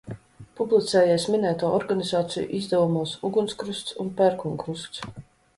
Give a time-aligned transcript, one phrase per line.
[0.59, 5.07] Publicējies minēto organizāciju izdevumos Ugunskrusts un Pērkonkrusts.